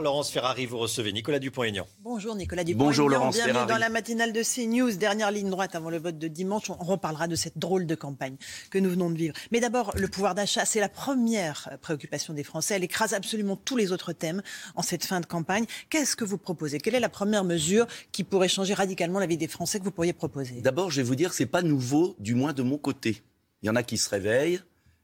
[0.00, 1.86] Laurence Ferrari, vous recevez Nicolas Dupont-Aignan.
[2.00, 2.86] Bonjour Nicolas Dupont-Aignan.
[2.86, 3.72] Bonjour Laurence Bienvenue Ferrari.
[3.72, 4.96] dans la matinale de CNews.
[4.96, 6.70] Dernière ligne droite avant le vote de dimanche.
[6.70, 8.36] On reparlera de cette drôle de campagne
[8.70, 9.34] que nous venons de vivre.
[9.50, 12.76] Mais d'abord, le pouvoir d'achat, c'est la première préoccupation des Français.
[12.76, 14.40] Elle écrase absolument tous les autres thèmes
[14.76, 15.66] en cette fin de campagne.
[15.90, 16.80] Qu'est-ce que vous proposez?
[16.80, 19.90] Quelle est la première mesure qui pourrait changer radicalement la vie des Français que vous
[19.92, 20.62] pourriez proposer?
[20.62, 23.22] D'abord, je vais vous dire, c'est pas nouveau, du moins de mon côté.
[23.62, 24.60] Il y en a qui se réveillent.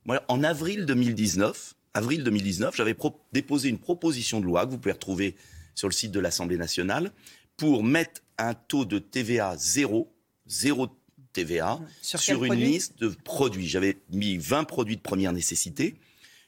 [0.06, 2.96] Moi, en avril 2019, avril 2019, j'avais
[3.32, 5.36] déposé une proposition de loi que vous pouvez retrouver
[5.74, 7.12] sur le site de l'Assemblée nationale
[7.56, 10.12] pour mettre un taux de TVA zéro,
[10.46, 10.88] zéro
[11.32, 13.68] TVA, Sur une liste de produits.
[13.68, 15.96] J'avais mis 20 produits de première nécessité.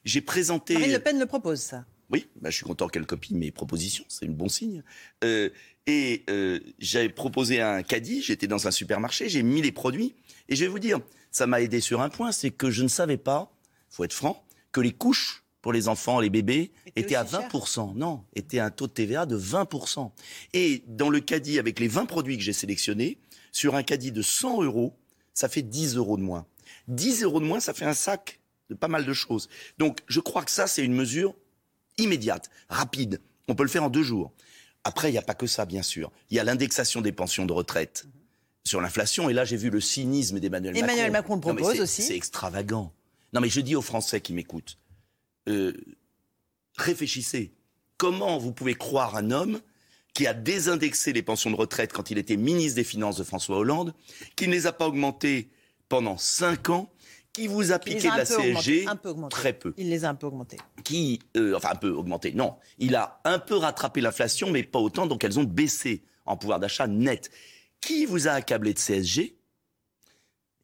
[0.04, 0.74] J'ai présenté.
[0.74, 1.84] Marine Le Pen le propose, ça?
[2.10, 4.82] Oui, bah, je suis content qu'elle copie mes propositions, c'est un bon signe.
[5.22, 5.50] Euh,
[5.86, 10.16] et euh, j'avais proposé un caddie, j'étais dans un supermarché, j'ai mis les produits,
[10.48, 10.98] et je vais vous dire,
[11.30, 13.52] ça m'a aidé sur un point, c'est que je ne savais pas,
[13.90, 17.32] faut être franc, que les couches pour les enfants, les bébés, Était étaient à aussi
[17.32, 17.48] cher.
[17.50, 17.94] 20%.
[17.94, 20.10] Non, étaient à un taux de TVA de 20%.
[20.54, 23.18] Et dans le caddie, avec les 20 produits que j'ai sélectionnés,
[23.52, 24.96] sur un caddie de 100 euros,
[25.34, 26.46] ça fait 10 euros de moins.
[26.88, 28.40] 10 euros de moins, ça fait un sac
[28.70, 29.48] de pas mal de choses.
[29.78, 31.34] Donc, je crois que ça, c'est une mesure
[31.98, 33.20] immédiate, rapide.
[33.48, 34.32] On peut le faire en deux jours.
[34.84, 36.10] Après, il n'y a pas que ça, bien sûr.
[36.30, 38.06] Il y a l'indexation des pensions de retraite
[38.64, 39.28] sur l'inflation.
[39.28, 40.86] Et là, j'ai vu le cynisme d'Emmanuel Macron.
[40.86, 42.02] Emmanuel Macron le propose aussi.
[42.02, 42.92] C'est extravagant.
[43.32, 44.78] Non, mais je dis aux Français qui m'écoutent,
[45.48, 45.72] euh,
[46.76, 47.52] réfléchissez.
[47.96, 49.60] Comment vous pouvez croire un homme
[50.14, 53.58] qui a désindexé les pensions de retraite quand il était ministre des Finances de François
[53.58, 53.94] Hollande,
[54.36, 55.50] qui ne les a pas augmentées
[55.88, 56.90] pendant cinq ans,
[57.32, 60.10] qui vous a piqué a de la CSG un peu très peu Il les a
[60.10, 60.56] un peu augmentés.
[60.82, 64.80] qui, euh, enfin un peu augmenté, non, il a un peu rattrapé l'inflation, mais pas
[64.80, 67.30] autant, donc elles ont baissé en pouvoir d'achat net.
[67.80, 69.36] Qui vous a accablé de CSG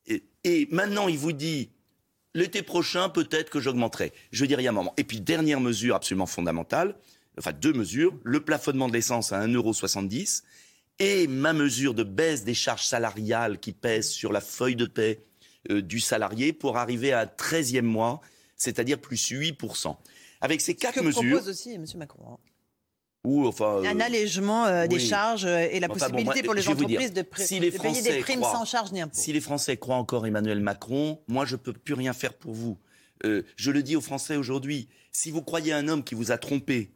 [0.07, 1.71] et, et maintenant, il vous dit,
[2.37, 4.13] l'été prochain, peut-être que j'augmenterai.
[4.31, 4.95] Je a un moment.
[4.97, 6.95] Et puis, dernière mesure absolument fondamentale,
[7.39, 10.43] enfin deux mesures, le plafonnement de l'essence à 1,70€
[10.99, 15.21] et ma mesure de baisse des charges salariales qui pèsent sur la feuille de paie
[15.71, 18.21] euh, du salarié pour arriver à un 13e mois,
[18.57, 19.97] c'est-à-dire plus 8%.
[20.41, 21.85] Avec ces Ce quatre que mesures, propose aussi M.
[21.97, 22.39] Macron.
[23.27, 23.83] Ou enfin...
[23.85, 25.07] Un euh, allègement euh, des oui.
[25.07, 27.71] charges euh, et la Enfin, bon, possibilité moi, pour les entreprises dire, de, si les
[27.71, 29.15] de payer des primes croient- sans charge ni impôt.
[29.19, 32.79] Si les Français croient encore Emmanuel Macron, moi je peux plus rien faire pour vous.
[33.25, 36.39] Euh, je le dis aux Français aujourd'hui, si vous croyez un homme qui vous a
[36.39, 36.93] trompé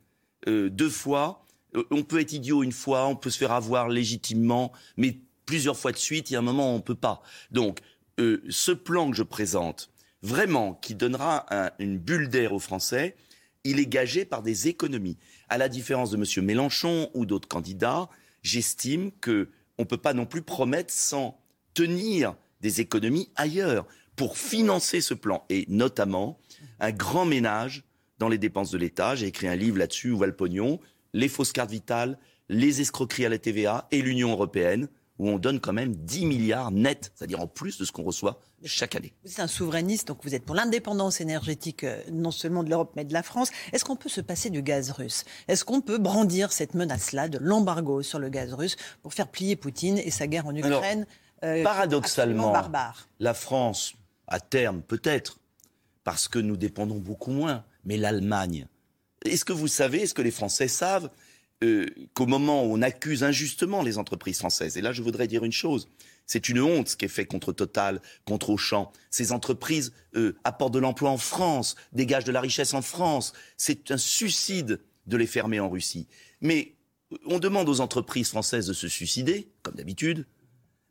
[0.49, 1.45] euh, deux fois,
[1.91, 5.93] on peut être idiot une fois, on peut se faire avoir légitimement, mais plusieurs fois
[5.93, 7.23] de suite, il y a un moment où on peut pas.
[7.51, 7.79] Donc,
[8.19, 9.91] ce plan que je présente,
[10.23, 13.17] vraiment, qui donnera un- une bulle d'air aux Français,
[13.65, 15.17] il est gagé par des économies.
[15.50, 16.44] À la différence de M.
[16.44, 18.09] Mélenchon ou d'autres candidats,
[18.43, 21.38] j'estime que on peut pas non plus promettre sans
[21.75, 26.39] tenir des économies ailleurs pour financer ce plan et notamment
[26.78, 27.84] un grand ménage
[28.19, 29.16] dans les dépenses de l'État.
[29.16, 30.27] J'ai écrit un livre là-dessus où va
[31.12, 32.19] les fausses cartes vitales,
[32.49, 34.89] les escroqueries à la TVA et l'Union européenne
[35.21, 38.41] où on donne quand même 10 milliards nets, c'est-à-dire en plus de ce qu'on reçoit
[38.65, 39.13] chaque année.
[39.23, 42.93] Vous êtes un souverainiste, donc vous êtes pour l'indépendance énergétique euh, non seulement de l'Europe
[42.97, 43.51] mais de la France.
[43.73, 45.27] Est-ce qu'on peut se passer du gaz russe?
[45.47, 49.57] Est-ce qu'on peut brandir cette menace-là de l'embargo sur le gaz russe pour faire plier
[49.57, 51.07] Poutine et sa guerre en Alors, Ukraine
[51.45, 53.07] euh, paradoxalement, barbare?
[53.19, 53.93] La France,
[54.27, 55.39] à terme peut-être,
[56.03, 58.67] parce que nous dépendons beaucoup moins, mais l'Allemagne.
[59.27, 61.11] Est-ce que vous savez, est-ce que les Français savent
[61.62, 65.44] euh, qu'au moment où on accuse injustement les entreprises françaises, et là je voudrais dire
[65.44, 65.88] une chose,
[66.26, 68.93] c'est une honte ce qui est fait contre Total, contre Auchan.
[69.10, 73.32] Ces entreprises euh, apportent de l'emploi en France, dégagent de la richesse en France.
[73.56, 76.07] C'est un suicide de les fermer en Russie.
[76.41, 76.77] Mais
[77.12, 80.24] euh, on demande aux entreprises françaises de se suicider, comme d'habitude,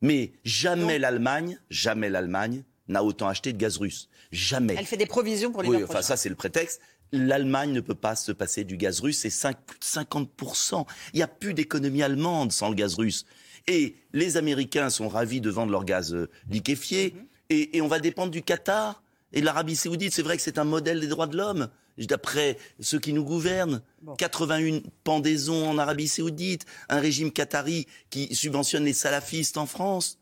[0.02, 4.10] mais jamais l'Allemagne, jamais l'Allemagne n'a autant acheté de gaz russe.
[4.32, 4.76] Jamais.
[4.78, 6.02] Elle fait des provisions pour les Oui, enfin prochains.
[6.02, 6.82] ça c'est le prétexte.
[7.12, 10.86] L'Allemagne ne peut pas se passer du gaz russe, c'est 5, plus de 50%.
[11.14, 13.26] Il n'y a plus d'économie allemande sans le gaz russe.
[13.68, 17.26] Et les Américains sont ravis de vendre leur gaz euh, liquéfié, Mhm.
[17.50, 19.04] et, et on va dépendre du Qatar
[19.34, 20.14] et de l'Arabie saoudite.
[20.14, 23.82] C'est vrai que c'est un modèle des droits de l'homme, d'après ceux qui nous gouvernent.
[24.18, 30.18] 81 pendaisons en Arabie saoudite, un régime qatari qui subventionne les salafistes en France.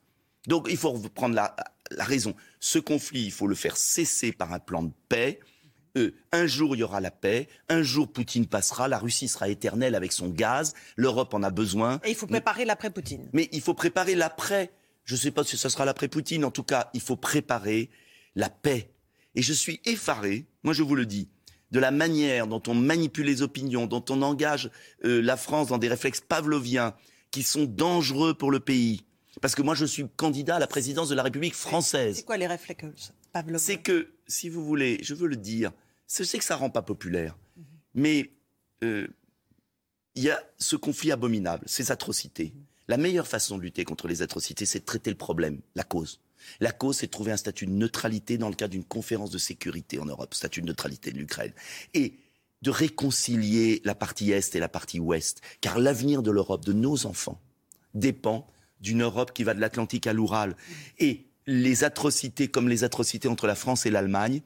[0.48, 1.56] Donc il faut prendre la,
[1.92, 2.34] la raison.
[2.60, 5.40] Ce conflit, il faut le faire cesser par un plan de paix.
[6.32, 9.96] Un jour il y aura la paix, un jour Poutine passera, la Russie sera éternelle
[9.96, 12.00] avec son gaz, l'Europe en a besoin.
[12.04, 13.30] Et il faut préparer l'après-Poutine.
[13.34, 14.72] Mais il faut préparer l'après.
[15.06, 17.90] Je ne sais pas si ce sera l'après-Poutine, en tout cas, il faut préparer
[18.36, 18.92] la paix.
[19.36, 21.30] Et je suis effaré, moi je vous le dis,
[21.72, 24.70] de la manière dont on manipule les opinions, dont on engage
[25.06, 26.94] euh, la France dans des réflexes pavloviens
[27.32, 29.04] qui sont dangereux pour le pays.
[29.42, 32.16] Parce que moi, je suis candidat à la présidence de la République française.
[32.16, 33.60] C'est quoi les réflexes pavloviens?
[33.60, 35.72] C'est que, si vous voulez, je veux le dire,
[36.08, 37.38] je sais que ça rend pas populaire,
[37.94, 38.32] mais
[38.84, 39.08] euh,
[40.16, 42.54] il y a ce conflit abominable, ces atrocités.
[42.88, 46.22] La meilleure façon de lutter contre les atrocités, c'est de traiter le problème, la cause.
[46.60, 49.38] La cause, c'est de trouver un statut de neutralité dans le cadre d'une conférence de
[49.38, 51.52] sécurité en Europe, statut de neutralité de l'Ukraine.
[51.94, 52.20] Et
[52.62, 55.42] de réconcilier la partie Est et la partie Ouest.
[55.62, 57.40] Car l'avenir de l'Europe, de nos enfants,
[57.94, 58.48] dépend
[58.82, 60.56] d'une Europe qui va de l'Atlantique à l'Oural.
[60.98, 64.42] Et les atrocités, comme les atrocités entre la France et l'Allemagne,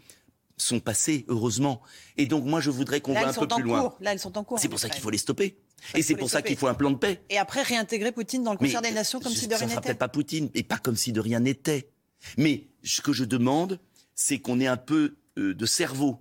[0.62, 1.81] sont passées, heureusement.
[2.18, 3.94] Et donc, moi, je voudrais qu'on va un peu plus loin.
[4.00, 4.60] Là, elles sont en cours.
[4.60, 5.58] C'est pour ça qu'il faut les stopper.
[5.96, 7.22] Et c'est pour ça qu'il faut un plan de paix.
[7.30, 9.75] Et après, réintégrer Poutine dans le concert des nations comme si de rien n'était.
[9.75, 11.90] Ça peut-être pas Poutine, et pas comme si de rien n'était.
[12.38, 13.80] Mais ce que je demande,
[14.13, 16.19] c'est qu'on ait un peu euh, de cerveau,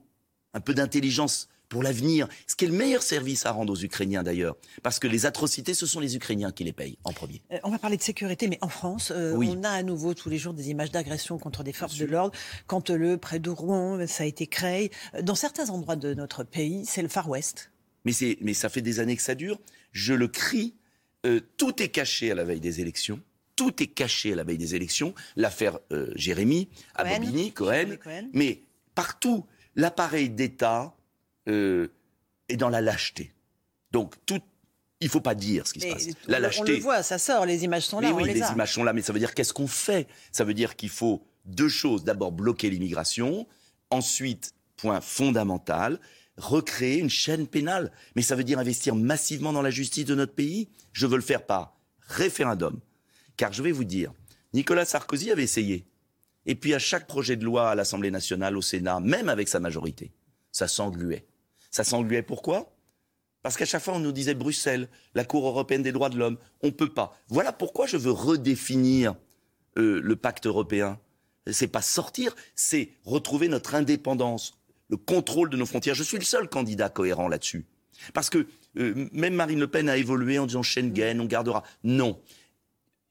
[0.55, 2.29] un peu d'intelligence pour l'avenir.
[2.47, 4.57] Ce qui est le meilleur service à rendre aux Ukrainiens d'ailleurs.
[4.83, 7.41] Parce que les atrocités, ce sont les Ukrainiens qui les payent en premier.
[7.53, 10.29] Euh, on va parler de sécurité, mais en France, euh, on a à nouveau tous
[10.29, 12.37] les jours des images d'agression contre des forces de l'ordre.
[12.67, 14.91] Quand le près de Rouen, ça a été créé.
[15.23, 17.71] Dans certains endroits de notre pays, c'est le Far West.
[18.05, 19.59] Mais, mais ça fait des années que ça dure.
[19.93, 20.75] Je le crie.
[21.25, 23.21] Euh, tout est caché à la veille des élections.
[23.55, 25.15] Tout est caché à la veille des élections.
[25.37, 25.79] L'affaire
[26.17, 27.99] Jérémy, Abobini, Cohen.
[28.33, 28.63] Mais
[28.95, 29.45] partout,
[29.77, 30.95] l'appareil d'État
[31.49, 31.89] euh,
[32.49, 33.33] est dans la lâcheté.
[33.93, 34.41] Donc, tout,
[35.01, 36.09] il faut pas dire ce qui se passe.
[36.27, 36.63] La on, lâcheté.
[36.63, 38.13] On le voit, ça sort, les images sont là.
[38.13, 40.07] oui, les, images sont là, mais ça veut dire qu'est-ce qu'on fait?
[40.33, 42.05] Ça veut dire qu'il faut deux choses.
[42.05, 43.47] D'abord, bloquer l'immigration.
[43.91, 45.99] Ensuite, point fondamental,
[46.37, 47.93] recréer une chaîne pénale.
[48.15, 50.69] Mais ça veut dire investir massivement dans la justice de notre pays?
[50.93, 52.81] Je veux le faire par référendum.
[53.37, 54.13] Car je vais vous dire,
[54.53, 55.87] Nicolas Sarkozy avait essayé.
[56.47, 59.61] Et puis à chaque projet de loi à l'Assemblée nationale, au Sénat, même avec sa
[59.61, 60.13] majorité,
[60.53, 61.27] ça s'engluait.
[61.71, 62.73] Ça s'engluait pourquoi?
[63.43, 66.37] Parce qu'à chaque fois, on nous disait Bruxelles, la Cour européenne des droits de l'homme,
[66.63, 67.17] on ne peut pas.
[67.29, 69.15] Voilà pourquoi je veux redéfinir
[69.79, 70.99] euh, le pacte européen.
[71.51, 74.53] C'est pas sortir, c'est retrouver notre indépendance,
[74.91, 75.95] le contrôle de nos frontières.
[75.95, 77.65] Je suis le seul candidat cohérent là-dessus.
[78.13, 78.47] Parce que
[78.79, 81.63] euh, même Marine Le Pen a évolué en disant Schengen, on gardera.
[81.83, 82.21] Non.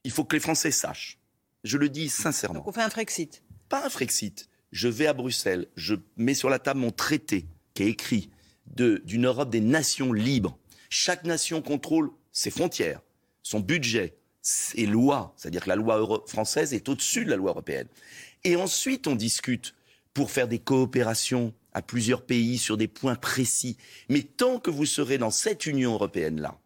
[0.04, 1.18] Il faut que les Français sachent.
[1.64, 2.60] Je le dis sincèrement.
[2.60, 3.42] Donc on fait un Frexit.
[3.68, 4.48] Pas un Frexit.
[4.72, 8.30] Je vais à Bruxelles, je mets sur la table mon traité qui est écrit
[8.70, 10.58] d'une Europe des nations libres.
[10.88, 13.00] Chaque nation contrôle ses frontières,
[13.42, 17.88] son budget, ses lois, c'est-à-dire que la loi française est au-dessus de la loi européenne.
[18.44, 19.74] Et ensuite, on discute
[20.14, 23.76] pour faire des coopérations à plusieurs pays sur des points précis.
[24.08, 26.58] Mais tant que vous serez dans cette Union européenne-là,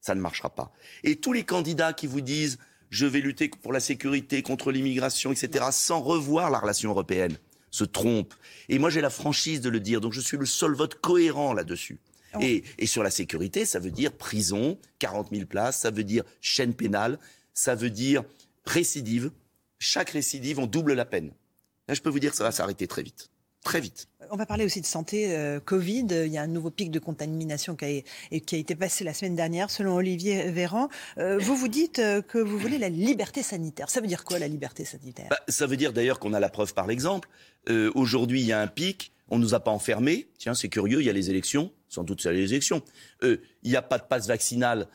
[0.00, 0.72] ça ne marchera pas.
[1.04, 2.58] Et tous les candidats qui vous disent
[2.90, 7.36] je vais lutter pour la sécurité, contre l'immigration, etc., sans revoir la relation européenne,
[7.70, 8.34] se trompe.
[8.68, 11.52] Et moi, j'ai la franchise de le dire, donc je suis le seul vote cohérent
[11.52, 11.98] là-dessus.
[12.32, 16.24] Ah et, sur la sécurité, ça veut dire prison, 40 000 places, ça veut dire
[16.40, 17.18] chaîne pénale,
[17.54, 18.22] ça veut dire
[18.66, 19.30] récidive.
[19.78, 21.32] Chaque récidive, on double la peine.
[21.86, 23.30] Là, je peux vous dire que ça va s'arrêter très vite.
[23.64, 24.08] Très vite.
[24.30, 26.06] On va parler aussi de santé euh, Covid.
[26.10, 29.70] Il y a un nouveau pic de contamination qui a, été passé la semaine dernière,
[29.70, 30.88] selon Olivier Véran.
[31.18, 33.88] Euh, vous vous dites euh, que vous voulez la liberté sanitaire.
[33.90, 35.28] Ça veut dire quoi la liberté sanitaire?
[35.30, 37.28] Bah, Ça veut dire d'ailleurs qu'on a la preuve par l'exemple.
[37.94, 39.12] Aujourd'hui, il y a un pic.
[39.28, 40.28] On ne nous a pas enfermés.
[40.38, 41.70] Tiens, c'est curieux, il y a les élections.
[41.88, 42.82] Sans doute, c'est les élections.
[43.22, 44.88] il n'y a pas de passe vaccinal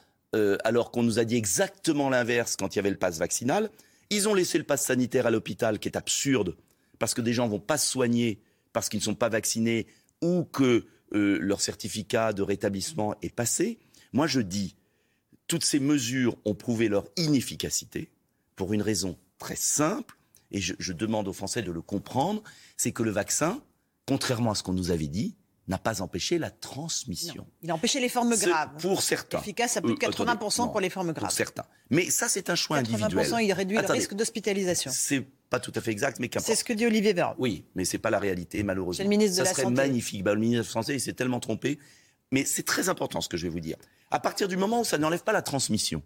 [0.64, 3.70] alors qu'on nous a dit exactement l'inverse quand il y avait le passe vaccinal.
[4.10, 6.56] Ils ont laissé le passe sanitaire à l'hôpital, qui est absurde,
[6.98, 8.40] parce que des gens vont pas se soigner
[8.74, 9.88] parce qu'ils ne sont pas vaccinés
[10.22, 13.80] ou que euh, leur certificat de rétablissement est passé.
[14.12, 14.76] Moi, je dis,
[15.48, 18.12] toutes ces mesures ont prouvé leur inefficacité
[18.56, 20.18] pour une raison très simple,
[20.52, 22.44] et je, demande aux Français de le comprendre,
[22.78, 23.62] c'est que le vaccin,
[24.06, 25.36] contrairement à ce qu'on nous avait dit,
[25.68, 27.48] n'a pas empêché la transmission.
[27.62, 28.72] Il a empêché les formes graves.
[28.80, 29.40] Pour certains.
[29.40, 31.30] Efficace à plus de 80% euh, pour les formes graves.
[31.30, 31.66] Pour certains.
[31.90, 33.26] Mais ça, c'est un choix 80%, individuel.
[33.26, 34.92] 80%, il réduit le risque d'hospitalisation
[35.54, 36.48] pas tout à fait exact, mais qu'importe.
[36.48, 37.36] C'est ce que dit Olivier Véran.
[37.38, 38.98] Oui, mais c'est pas la réalité, malheureusement.
[38.98, 40.24] C'est le ministre de Ça serait magnifique.
[40.24, 41.78] Bah, le ministre français, il s'est tellement trompé.
[42.32, 43.78] Mais c'est très important ce que je vais vous dire.
[44.10, 46.02] À partir du moment où ça n'enlève pas la transmission,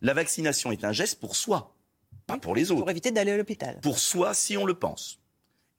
[0.00, 1.76] la vaccination est un geste pour soi,
[2.26, 2.80] pas pour les autres.
[2.80, 3.78] Pour éviter d'aller à l'hôpital.
[3.82, 5.18] Pour soi, si on le pense.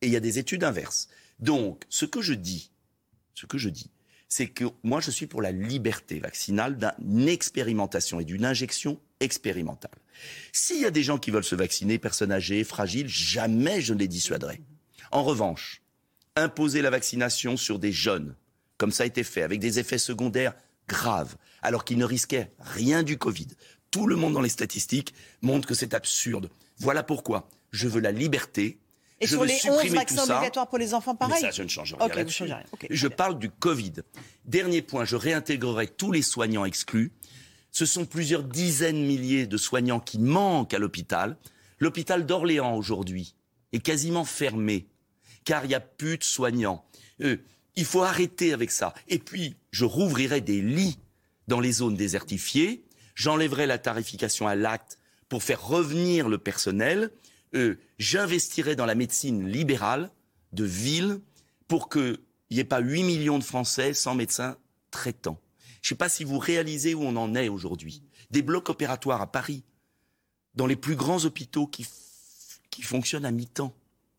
[0.04, 1.08] Et il y a des études inverses.
[1.40, 2.72] Donc, ce que je dis,
[3.34, 3.92] ce que je dis,
[4.28, 9.92] c'est que moi, je suis pour la liberté vaccinale d'une expérimentation et d'une injection expérimentale.
[10.52, 14.00] S'il y a des gens qui veulent se vacciner, personnes âgées, fragiles, jamais je ne
[14.00, 14.62] les dissuaderai.
[15.12, 15.82] En revanche,
[16.36, 18.36] imposer la vaccination sur des jeunes,
[18.78, 20.56] comme ça a été fait, avec des effets secondaires
[20.88, 23.48] graves, alors qu'ils ne risquaient rien du Covid.
[23.92, 26.50] Tout le monde dans les statistiques montre que c'est absurde.
[26.78, 28.80] Voilà pourquoi je veux la liberté.
[29.24, 31.64] Et je sur les 11 supprimer vaccins obligatoires pour les enfants, Mais pareil ça, je
[31.64, 32.26] ne change rien
[32.90, 33.94] je parle du Covid.
[34.46, 37.12] Dernier point, je réintégrerai tous les soignants exclus.
[37.72, 41.38] Ce sont plusieurs dizaines de milliers de soignants qui manquent à l'hôpital.
[41.80, 43.36] L'hôpital d'Orléans aujourd'hui
[43.72, 44.88] est quasiment fermé,
[45.44, 46.86] car il n'y a plus de soignants.
[47.22, 47.38] Euh,
[47.76, 48.94] il faut arrêter avec ça.
[49.08, 51.00] Et puis, je rouvrirai des lits
[51.48, 52.86] dans les zones désertifiées.
[53.16, 55.00] J'enlèverai la tarification à l'acte
[55.30, 57.10] pour faire revenir le personnel.
[57.56, 60.12] Euh, J'investirai dans la médecine libérale
[60.52, 61.22] de ville
[61.68, 62.18] pour qu'il
[62.52, 64.58] n'y ait pas 8 millions de Français sans médecin
[64.92, 65.40] traitant.
[65.82, 68.04] Je ne sais pas si vous réalisez où on en est aujourd'hui.
[68.32, 69.64] Des blocs opératoires à Paris,
[70.56, 71.86] dans les plus grands hôpitaux qui,
[72.82, 73.74] fonctionnent à mi-temps.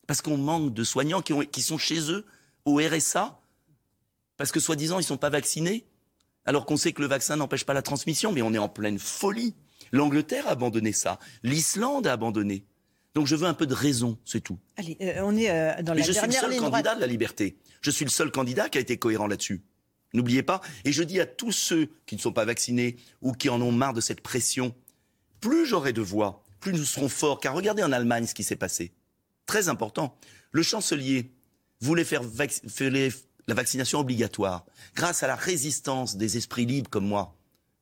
[0.07, 2.27] Parce qu'on manque de soignants qui, qui sont chez eux
[2.65, 3.41] au RSA,
[4.37, 5.87] parce que soi-disant ils ne sont pas vaccinés,
[6.45, 8.99] alors qu'on sait que le vaccin n'empêche pas la transmission, mais on est en pleine
[8.99, 9.55] folie.
[9.93, 12.65] L'Angleterre a abandonné ça, l'Islande a abandonné.
[13.15, 14.59] Donc je veux un peu de raison, c'est tout.
[14.77, 16.97] Allez, euh, on est euh, dans Mais la je suis le seul candidat droite.
[16.97, 17.57] de la liberté.
[17.81, 19.63] Je suis le seul candidat qui a été cohérent là-dessus.
[20.15, 20.61] N'oubliez pas.
[20.85, 23.73] Et je dis à tous ceux qui ne sont pas vaccinés ou qui en ont
[23.73, 24.75] marre de cette pression,
[25.41, 27.41] plus j'aurai de voix, plus nous serons forts.
[27.41, 28.93] Car regardez en Allemagne ce qui s'est passé.
[29.47, 30.17] Très important.
[30.53, 31.31] Le chancelier
[31.81, 33.13] voulait faire, vac- faire les-
[33.47, 34.65] la vaccination obligatoire.
[34.97, 37.37] Grâce à la résistance des esprits libres comme moi,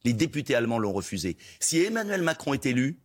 [0.05, 1.37] les députés allemands l'ont refusé.
[1.61, 2.99] Si Emmanuel Macron est élu,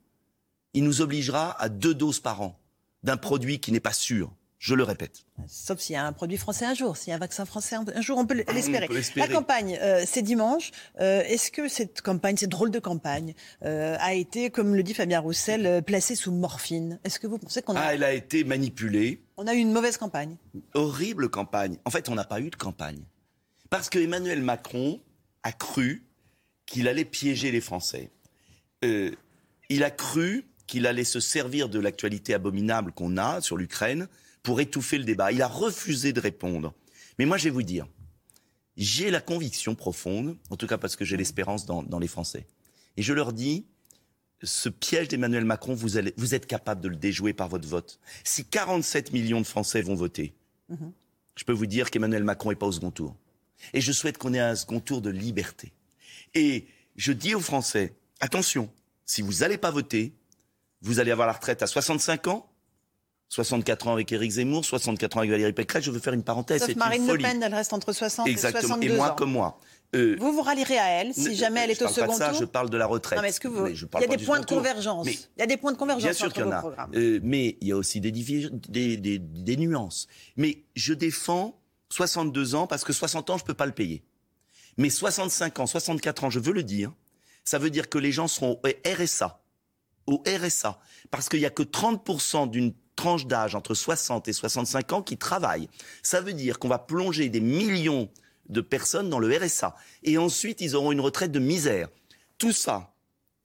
[0.74, 2.59] il nous obligera à deux doses par an
[3.03, 4.33] d'un produit qui n'est pas sûr.
[4.59, 5.24] Je le répète.
[5.47, 7.75] Sauf s'il y a un produit français un jour, s'il y a un vaccin français
[7.75, 8.88] un jour, on peut l'espérer.
[9.15, 10.71] La campagne, euh, c'est dimanche.
[11.00, 14.95] Euh, Est-ce que cette campagne, cette drôle de campagne, euh, a été, comme le dit
[14.95, 17.00] Fabien Roussel, placée sous morphine?
[17.03, 19.21] Est-ce que vous pensez qu'on a, Ah, elle a été manipulée.
[19.38, 20.38] on a eu une mauvaise campagne
[20.74, 21.77] Horrible campagne.
[21.86, 23.03] En fait, on n'a pas eu de campagne.
[23.69, 25.00] Parce que Emmanuel Macron
[25.43, 26.07] a cru
[26.65, 28.09] qu'il allait piéger les Français.
[28.81, 34.07] Il a cru qu'il allait se servir de l'actualité abominable qu'on a sur l'Ukraine
[34.43, 35.31] pour étouffer le débat.
[35.31, 36.74] Il a refusé de répondre.
[37.17, 37.88] Mais moi, je vais vous dire,
[38.75, 42.45] j'ai la conviction profonde, en tout cas parce que j'ai l'espérance dans, dans les Français.
[42.97, 43.65] Et je leur dis,
[44.43, 48.00] ce piège d'Emmanuel Macron, vous, allez, vous êtes capable de le déjouer par votre vote.
[48.24, 50.36] Si 47 millions de Français vont voter,
[51.36, 53.15] je peux vous dire qu'Emmanuel Macron n'est pas au second tour.
[53.74, 55.74] Et je souhaite qu'on ait un second tour de liberté.
[56.36, 58.69] Et je dis aux Français, attention,
[59.05, 60.13] si vous n'allez pas voter,
[60.81, 62.50] vous allez avoir la retraite à 65 ans,
[63.29, 65.84] 64 ans avec Éric Zemmour, 64 ans avec Valérie Pécresse.
[65.84, 67.24] Je veux faire une parenthèse, Sauf c'est une Marine Le folie.
[67.24, 68.62] Pen, elle reste entre 60 Exactement.
[68.62, 69.15] et 62 Et moi ans.
[69.15, 69.57] comme moi.
[69.96, 72.12] Euh, Vous vous rallierez à elle si jamais elle est je au parle pas de
[72.12, 73.17] second ça, tour Je parle de la retraite.
[73.17, 73.63] Non, mais est-ce que vous...
[73.63, 75.05] Mais je Il y a des points de second convergence.
[75.05, 76.89] Mais Il y a des points de convergence Bien sûr qu'il y en a.
[76.96, 80.07] Euh, mais il y a aussi des, divi- des, des- des nuances.
[80.36, 81.57] Mais je défends
[81.89, 84.03] 62 ans parce que 60 ans, je ne peux pas le payer.
[84.77, 86.91] Mais 65 ans, 64 ans, je veux le dire,
[87.46, 89.41] ça veut dire que les gens seront RSA.
[90.07, 90.79] Au RSA.
[91.11, 95.17] Parce qu'il n'y a que 30% d'une tranche d'âge entre 60 et 65 ans qui
[95.17, 95.69] travaillent.
[96.01, 98.09] Ça veut dire qu'on va plonger des millions
[98.49, 99.75] de personnes dans le RSA.
[100.03, 101.89] Et ensuite, ils auront une retraite de misère.
[102.37, 102.93] Tout ça,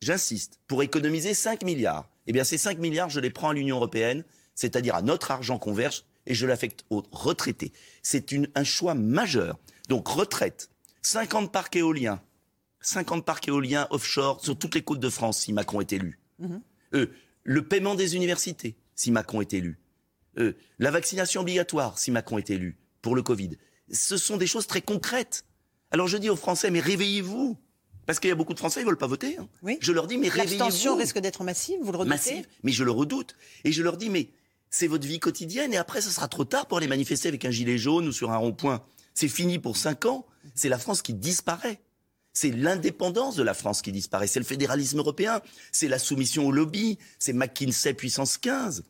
[0.00, 2.08] j'insiste, pour économiser 5 milliards.
[2.26, 5.58] Eh bien, ces 5 milliards, je les prends à l'Union européenne, c'est-à-dire à notre argent
[5.58, 7.72] qu'on verse, et je l'affecte aux retraités.
[8.02, 9.58] C'est un choix majeur.
[9.88, 10.70] Donc, retraite,
[11.02, 12.20] 50 parcs éoliens,
[12.80, 16.21] 50 parcs éoliens offshore sur toutes les côtes de France si Macron est élu.
[16.94, 17.06] Euh,
[17.44, 19.78] le paiement des universités si Macron est élu.
[20.38, 23.58] Euh, la vaccination obligatoire si Macron est élu pour le Covid.
[23.90, 25.44] Ce sont des choses très concrètes.
[25.90, 27.58] Alors je dis aux Français, mais réveillez-vous.
[28.06, 29.36] Parce qu'il y a beaucoup de Français, ils veulent pas voter.
[29.38, 29.48] hein.
[29.62, 29.78] Oui.
[29.80, 30.96] Je leur dis, mais L'abstention réveillez-vous.
[30.96, 33.36] risque d'être massive, vous le redoutez Massive, mais je le redoute.
[33.64, 34.30] Et je leur dis, mais
[34.70, 37.50] c'est votre vie quotidienne et après, ce sera trop tard pour aller manifester avec un
[37.50, 38.82] gilet jaune ou sur un rond-point.
[39.14, 40.26] C'est fini pour cinq ans.
[40.54, 41.80] C'est la France qui disparaît.
[42.32, 44.26] C'est l'indépendance de la France qui disparaît.
[44.26, 45.40] C'est le fédéralisme européen.
[45.70, 46.98] C'est la soumission au lobby.
[47.18, 48.84] C'est McKinsey puissance 15.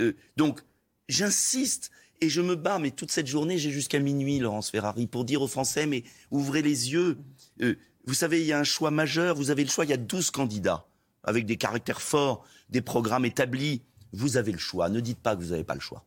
[0.00, 0.60] Euh, donc,
[1.08, 1.90] j'insiste
[2.20, 5.42] et je me bats, mais toute cette journée, j'ai jusqu'à minuit, Laurence Ferrari, pour dire
[5.42, 7.18] aux Français, mais ouvrez les yeux.
[7.62, 9.36] Euh, vous savez, il y a un choix majeur.
[9.36, 9.84] Vous avez le choix.
[9.84, 10.86] Il y a 12 candidats
[11.24, 13.82] avec des caractères forts, des programmes établis.
[14.12, 14.88] Vous avez le choix.
[14.88, 16.04] Ne dites pas que vous n'avez pas le choix.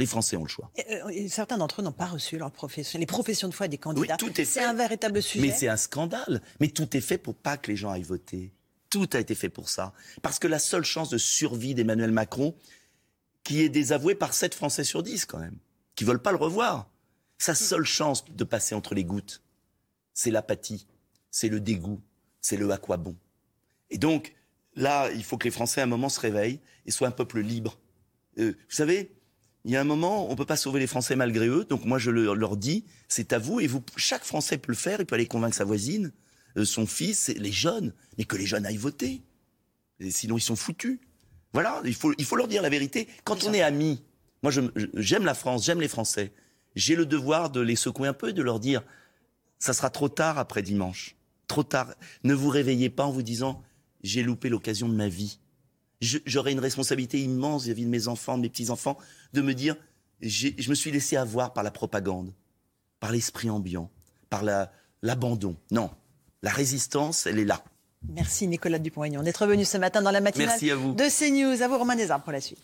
[0.00, 0.70] Les Français ont le choix.
[0.76, 3.68] Et, euh, et certains d'entre eux n'ont pas reçu leur profession, les professions de foi
[3.68, 4.16] des candidats.
[4.16, 5.46] tout est C'est un véritable sujet.
[5.46, 6.40] Mais c'est un scandale.
[6.58, 8.50] Mais tout est fait pour pas que les gens aillent voter.
[8.88, 9.92] Tout a été fait pour ça.
[10.22, 12.54] Parce que la seule chance de survie d'Emmanuel Macron,
[13.44, 15.58] qui est désavoué par 7 Français sur 10 quand même,
[15.96, 16.90] qui veulent pas le revoir,
[17.36, 19.42] sa seule chance de passer entre les gouttes,
[20.14, 20.86] c'est l'apathie,
[21.30, 22.00] c'est le dégoût,
[22.40, 23.16] c'est le à quoi bon.
[23.90, 24.34] Et donc,
[24.76, 27.40] là, il faut que les Français à un moment se réveillent et soient un peuple
[27.40, 27.78] libre.
[28.38, 29.12] Euh, vous savez,
[29.64, 31.64] il y a un moment, on peut pas sauver les Français malgré eux.
[31.64, 33.60] Donc moi, je leur, leur dis, c'est à vous.
[33.60, 35.00] Et vous, chaque Français peut le faire.
[35.00, 36.12] Il peut aller convaincre sa voisine,
[36.56, 37.92] euh, son fils, les jeunes.
[38.16, 39.22] Mais que les jeunes aillent voter.
[40.00, 40.98] Et sinon, ils sont foutus.
[41.52, 43.08] Voilà, il faut, il faut leur dire la vérité.
[43.24, 44.02] Quand on est amis,
[44.42, 44.52] moi,
[44.94, 46.32] j'aime la France, j'aime les Français.
[46.74, 48.82] J'ai le devoir de les secouer un peu, de leur dire,
[49.58, 51.16] ça sera trop tard après dimanche.
[51.48, 51.94] Trop tard.
[52.24, 53.62] Ne vous réveillez pas en vous disant,
[54.02, 55.40] j'ai loupé l'occasion de ma vie.
[56.00, 58.96] Je- J'aurai une responsabilité immense vis-à-vis de mes enfants, de mes petits-enfants,
[59.32, 59.76] de me dire,
[60.22, 62.32] je me suis laissé avoir par la propagande,
[63.00, 63.90] par l'esprit ambiant,
[64.30, 65.56] par la- l'abandon.
[65.70, 65.90] non,
[66.42, 67.62] la résistance, elle est là.
[68.08, 70.94] Merci Nicolas Dupont-Aignan d'être venu ce matin dans la matinale Merci à vous.
[70.94, 71.62] de CNews.
[71.62, 72.58] À vous Romain Desarmes pour la suite.